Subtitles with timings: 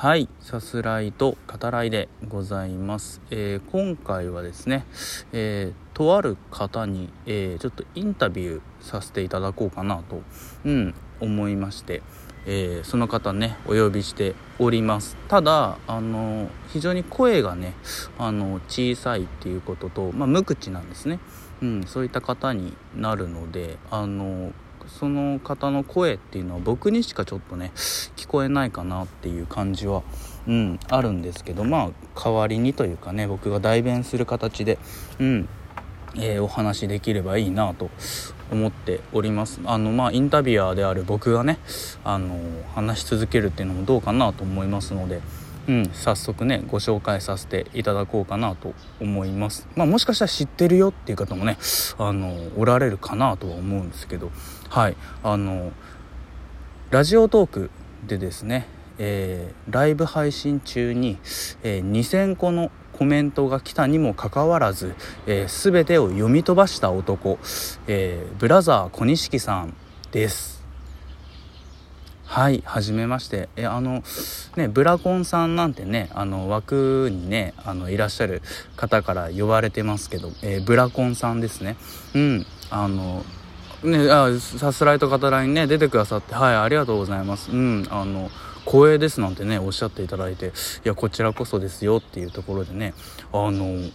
[0.00, 4.86] はいさすらいと語らいでございます、えー、今回はですね、
[5.30, 10.22] えー、とある方に、えー、ちょっとインタビューさせていただこうかなと、
[10.64, 12.00] うん、思いまして、
[12.46, 15.18] えその方ねお呼びしております。
[15.28, 17.74] ただあの非常に声がね
[18.16, 21.20] あの小さいっていうことと、まあ、無口なんですね、
[21.60, 24.52] うん、そういった方になるのであの
[24.98, 30.02] その方の声っていうのは僕にしかちょっとね聞こえないかなっていう感じは、
[30.46, 34.78] うん、あるんですけどまあ代わりにというかね僕が代弁する形で、
[35.18, 35.48] うん
[36.16, 37.90] えー、お話しできればいいなと
[38.50, 41.58] 思っておりますあのまあインタビュアーである僕がね
[42.04, 42.38] あの
[42.74, 45.20] 話し続けるっていうのもどうかなと思いますので。
[45.70, 49.68] うん、早速ねご紹介させていただこうかなと思います。
[49.76, 51.58] まあもしかしたら知ってるよっていう方もね
[51.96, 54.32] あのおられるかなとは思うんですけど。
[54.68, 54.96] はい。
[55.22, 55.70] あの
[56.90, 57.70] ラジオトーク
[58.04, 58.66] でですね、
[58.98, 61.18] えー、ライブ配信中に、
[61.62, 64.96] えー、2000個のコメントが来たにもかかわらず、
[65.28, 67.38] えー、全てを読み飛ばした男、
[67.86, 69.74] えー、ブラザー小錦さん
[70.10, 70.59] です。
[72.30, 73.48] はいはじめまして。
[73.56, 74.04] えあの
[74.54, 78.40] ねブラコンさんなんてねあの枠にねあのいらっしゃる
[78.76, 81.76] 方から呼ばれてますけど、えー、ブラコンさんですね。
[82.14, 83.24] うんあの
[83.82, 87.50] ねあさすらいと語らいにね出てくださってはいありがとうございます。
[87.50, 88.30] うんあの
[88.64, 90.50] 光栄ですなんてねおっしゃっていただいてい
[90.84, 92.94] やこちらこそですよっていうところでね
[93.32, 93.90] あの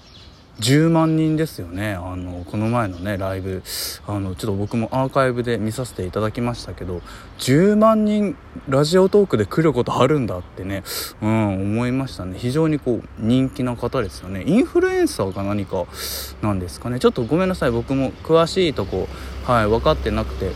[0.59, 1.93] 10万人ですよね。
[1.93, 3.63] あのこの前のねライブ。
[4.07, 7.01] あのちょっと僕もアーカイブで見させていただきましたけど
[7.39, 8.37] 10万人
[8.69, 10.83] ラジオトークで来ることあるんだってね、
[11.21, 12.37] うん、思いましたね。
[12.37, 14.43] 非常にこう人気な方ですよね。
[14.45, 15.85] インフルエンサーか何か
[16.41, 16.99] なんですかね。
[16.99, 17.71] ちょっとごめんなさい。
[17.71, 19.07] 僕も詳しいとこ
[19.43, 20.51] はい分かってなくて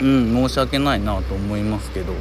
[0.00, 2.12] うん申し訳ないなと思いますけど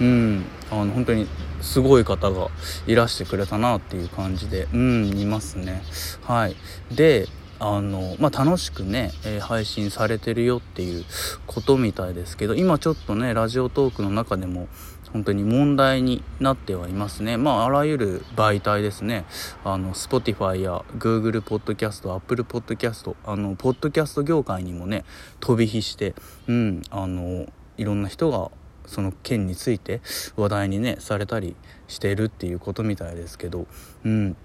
[0.00, 1.26] うんあの本当に
[1.60, 2.48] すごい方が
[2.86, 5.82] いらしてくれたなっていう感じでうんいますね。
[6.22, 6.56] はい。
[6.94, 7.28] で
[7.60, 11.04] あのまあ、楽しくね、えー、配信されてるよっていう
[11.46, 14.68] ことみたいですけど今ちょっとねラジオトークの中でも
[15.12, 17.36] 本当に問題になってはいますね。
[17.36, 19.24] まああらゆる媒体ですね。
[19.64, 25.04] あの Spotify や Google ポッドキャスト Apple ポッドキャストあのポッドキャスト業界にもね
[25.40, 26.14] 飛び火して
[26.46, 28.50] うんあのいろんな人が
[28.88, 30.00] その件について
[30.36, 31.54] 話題にねされたり
[31.86, 33.66] しているっていうことみたいですけど
[34.04, 34.36] うん。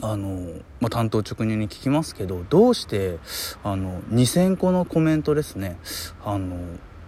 [0.00, 3.18] あの、まあ、担当直入に聞きますけどどうして
[3.64, 5.76] あの2,000個のコメントですね
[6.24, 6.56] あの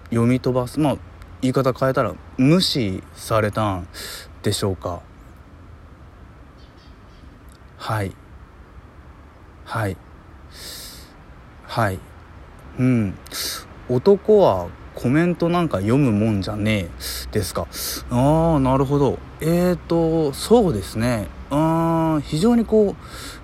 [0.09, 0.97] 読み飛ばすまあ
[1.41, 3.89] 言い方変えたら無視されたん
[4.43, 5.01] でしょうか。
[7.79, 8.13] はい。
[9.65, 9.97] はい。
[11.63, 11.99] はい。
[12.79, 13.15] うん。
[13.89, 14.69] 男は
[15.01, 16.91] コメントなんか読むもんじゃねえ
[17.33, 17.67] ですか。
[18.11, 19.19] ああなるほど。
[19.41, 21.29] えーとそうですね。
[21.51, 22.95] あ非常にこ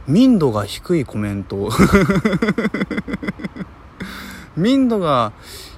[0.06, 1.70] う民度が低いコメント。
[4.54, 5.32] 民度が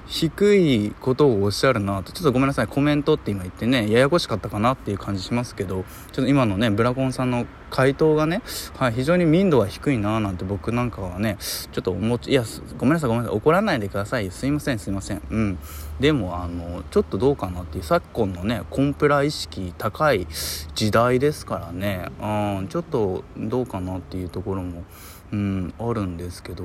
[0.05, 2.11] 低いことをおっしゃるなと。
[2.11, 2.67] ちょっとごめんなさい。
[2.67, 5.85] コメントって今言ってねややこしかったかなっていう感じしますけど。
[6.11, 8.41] ちょっと今のねブラコンさんの回答がね、
[8.77, 12.43] はい、非常に民度が低いななんて僕なんかはねちょっと思っいや
[12.77, 14.31] ごめんなさいごめんなさい怒らないでください。
[14.31, 15.21] すいませんすいません。
[15.29, 15.59] うん。
[15.99, 20.27] でもあのちょっとどうかなっていう昨今のねコンプラ意識高い
[20.75, 22.07] 時代ですからね。
[22.21, 24.83] うんちょっとどうかなっていうところも
[25.31, 26.63] うんあるんですけど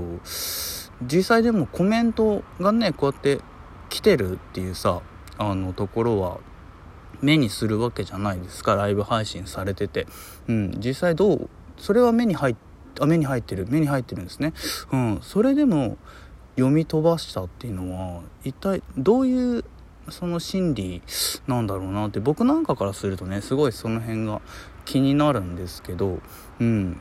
[1.03, 3.41] 実際でもコメントがねこうやって
[3.91, 5.03] 来てるっていうさ
[5.37, 6.39] あのところは
[7.21, 10.07] 目にするわけじゃないですかライブ配信されてて、
[10.49, 12.57] うん、実際どうそれは目に入っ
[13.01, 14.53] あ目に入ってる目に入ってるんですね、
[14.93, 15.97] うん、それでも
[16.55, 19.65] 読み飛ばしたっていうのは一体どういう
[20.11, 21.03] その心理
[21.49, 24.41] なんだろうなって僕なんかからするとねすごいその辺が
[24.85, 26.21] 気になるんですけど
[26.61, 27.01] うん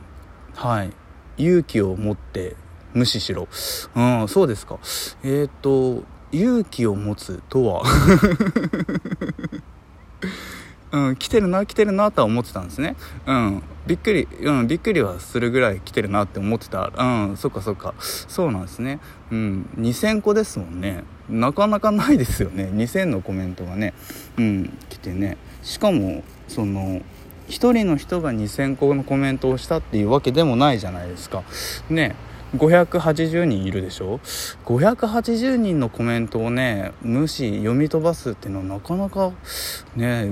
[0.56, 0.92] はい。
[1.36, 2.56] 勇気を持って
[2.92, 3.48] 無視しろ。
[3.94, 4.78] うんそうですか。
[5.24, 7.82] えっ、ー、と勇気を持つとは？
[10.92, 12.94] うん、来てるな来てるなとは思ってたんですね。
[13.26, 16.92] うんびっくりうんびっくりはするぐらい来てるなって思ってた。
[16.96, 17.94] うんそっかそっか。
[17.98, 19.00] そうなんですね。
[19.32, 21.02] うん2000個ですもんね。
[21.28, 22.70] なかなかないですよね。
[22.72, 23.92] 2000のコメントがね。
[24.38, 25.36] うん来てね。
[25.62, 27.00] しかもその
[27.48, 31.42] 1人の人が2000個のコメントをしたっていうわけでもないじゃないですか。
[31.90, 32.14] ね。
[32.54, 34.20] 580人いるでしょ
[34.64, 39.32] ？580人のコメントをね無視読み飛ばすっていうのはなかなか
[39.96, 40.26] ね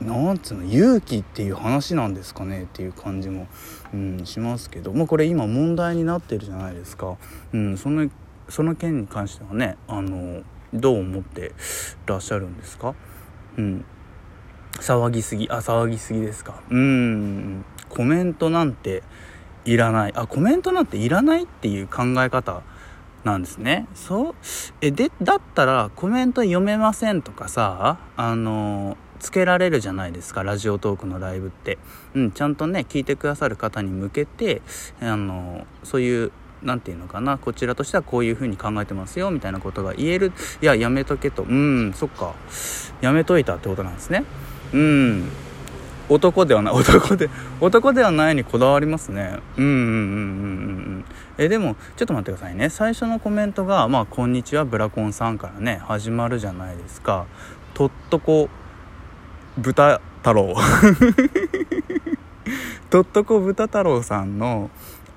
[0.00, 3.48] なんつうの勇気っていう話なんですかねっていう感じも、
[3.92, 4.92] うん、しますけど。
[4.92, 7.16] まあこれ今問題になってるじゃないですか、
[7.52, 8.08] うん、その
[8.48, 10.42] その件に関してはねあの
[10.72, 11.52] どう思って
[12.06, 12.94] らっしゃるんですか？
[13.56, 13.84] うん。
[14.74, 16.62] 騒ぎすぎあ騒ぎすぎですか。
[16.70, 17.64] うん。
[17.88, 19.02] コメントなんて
[19.64, 20.12] いらない。
[20.14, 22.62] あコメントなんていらないっていう考え方
[23.24, 23.86] なんですね。
[23.94, 24.34] そう？
[24.80, 31.78] えでだったらコメント読めませんとかさあのつけられるじゃないですかラジオトークのライブって、
[32.14, 34.62] うん、ちゃんとね聞いてくださる方に向けて
[35.00, 36.32] あのそういう
[36.62, 40.32] 何て言うのかなこちらとしてはこういう風に考えてますよみたいなことが言える。
[40.62, 41.42] いややめとけと。
[41.42, 42.34] うんそっか。
[43.00, 44.24] やめといたってことなんですね。
[44.72, 45.30] うん。
[46.08, 46.74] 男ではない。
[46.74, 47.28] 男で
[47.60, 49.38] 男ではないにこだわりますね。
[49.56, 49.94] うんうんうんうんう
[51.00, 51.04] ん
[51.36, 52.68] えでもちょっと待ってくださいね。
[52.70, 57.26] 最初のコメントが「まあこんにちはブラコンさん」からね始まるじゃないですか。
[57.74, 58.48] とっとこ
[59.58, 60.54] 豚太郎。
[62.90, 64.70] とっとこ豚太郎さんの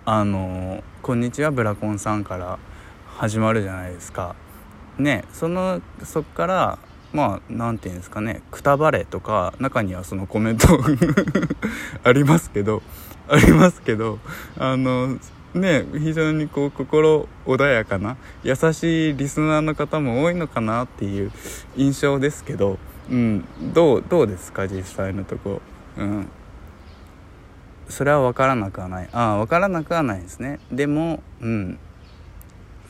[0.06, 2.60] あの「こんにちはブラコンさん」から
[3.18, 4.36] 始まるじゃないですか。
[4.98, 6.78] ねそのそっから
[7.14, 10.68] まあ何て言うんですかねくたばれとか中にはそのコメント
[12.04, 12.82] ありますけど
[13.28, 14.20] ありますけど
[14.58, 15.18] あの
[15.54, 21.32] ね非常にこう心穏やかな優しいリスナーの方も多いのかなっていう
[21.76, 22.78] 印象ですけど、
[23.10, 25.62] うん、どうどうですか実際のとこ。
[25.98, 26.28] うん。
[27.90, 29.10] それは分からなくはない。
[29.12, 30.60] ああ分からなくはないですね。
[30.72, 31.80] でもうん。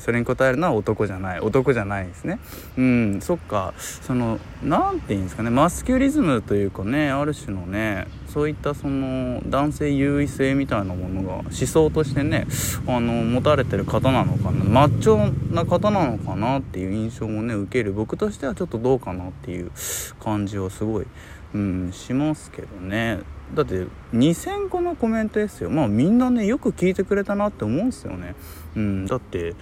[0.01, 2.39] それに答えるのは男じゃない男じゃないですね。
[2.77, 3.73] うんそっか。
[3.77, 12.47] その何て言うんですかねマスキュリズムというかねある種のねそういったその男性優位性みたいなものが思想としてね
[12.87, 17.93] あの持たれてる方なのかなマッチョな方なのかなっていう印象もね受ける。
[17.93, 19.71] 僕としてはちょっとどうかなっていう
[20.19, 21.07] 感じはすごい、
[21.53, 23.19] うん、しますけどね。
[23.53, 25.69] だって2000個のコメントですよ。
[25.69, 28.35] まあみんなねよく聞いてくれたなって思うんですよね。
[28.75, 29.55] うんだって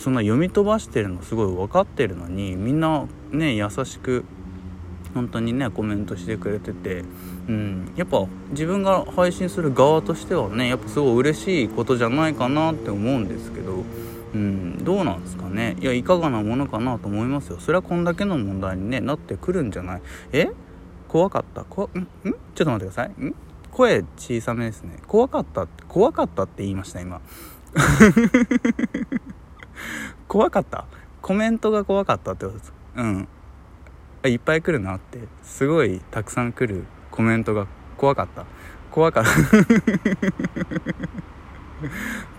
[0.00, 4.24] そんな読み飛ばしてるのすごい分かってるのにみんなね優しく
[5.12, 7.04] 本当にねコメントしてくれてて
[7.48, 7.92] うん。
[7.96, 13.84] やっぱ自分が配信する側としてはねやっぱすごい嬉しいことじゃないかなって思うんですけど
[14.34, 14.82] うん。
[14.84, 15.76] どうなんですかね。
[15.80, 17.58] いやいかがなものかなと思いますよ。
[17.58, 20.00] それはこんだけの問題に、ね、なってくるんじゃない？
[20.32, 20.50] え？
[21.08, 21.64] 怖かった？
[21.64, 21.98] こん？
[21.98, 22.06] ん？
[22.54, 23.08] ちょっと待ってください。
[23.22, 23.34] ん？
[23.72, 24.98] 声小さめですね。
[25.06, 27.20] 怖かった怖かったって言いました今。
[30.28, 30.84] 怖かった？
[31.22, 33.28] コメントが怖かったってことですうん。
[34.24, 35.20] いっぱい来るなって。
[35.42, 37.66] すごいたくさん来るコメントが
[37.96, 38.44] 怖かった。
[38.90, 39.30] 怖かった。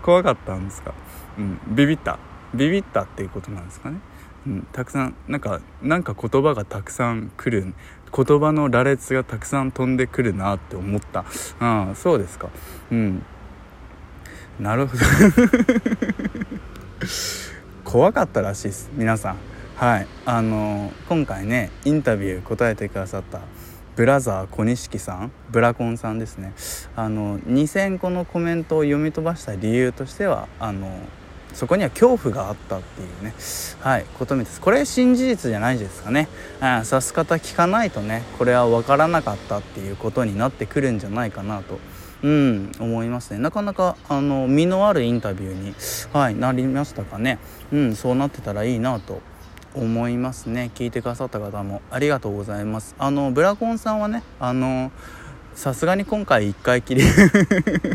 [0.04, 0.94] 怖かったんですか？
[1.38, 1.60] うん。
[1.76, 2.20] ビビった。
[2.54, 4.00] ビビったっていうことなんですかね？
[4.48, 7.74] うん、たくさんなんかなんか言葉がたくさん来る。
[8.14, 11.22] 言葉の羅列がたくさん飛んでくるなって思った。
[11.60, 12.50] ああそうですか。
[12.92, 13.24] うん。
[14.60, 15.04] なるほど。
[17.83, 18.92] 怖かったらしいです。
[18.94, 19.38] 皆さん。
[19.75, 20.07] はい。
[20.25, 23.42] あの今回ねインタビュー答えてくださった
[23.95, 25.31] ブラザー小錦さん。
[25.50, 26.53] ブラコンさんですね。
[26.95, 30.89] あの2,000個のコメントを読み飛ばした理由としてはあの
[31.53, 33.33] そこには恐怖があったっていうね。
[33.80, 34.62] はいことみです。
[34.62, 36.27] これ新事実じゃないですかね。
[36.62, 41.80] 指す方聞かないとねこれは分からなかったっていうことになってくるんじゃないかなと
[42.24, 43.40] うん思いますね。
[43.40, 45.74] なかなかあの身のあるインタビューに、
[46.14, 47.40] はい、なりましたかね。
[47.72, 49.22] うんそうなってたらいいなと
[49.74, 50.72] 思いますね。
[50.76, 52.96] 聞いてくださった方もありがとうございます。
[53.00, 54.92] あのブラコンさんはねあの
[55.56, 57.04] さすがに今回1回きり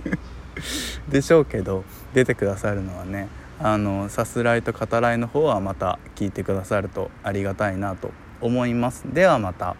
[1.09, 3.29] でしょうけど出てくださるのはね
[3.59, 9.05] あのさすらいと語らいの方はまた聞いてくださるとありがたいなと思います。
[9.13, 9.77] ではまた。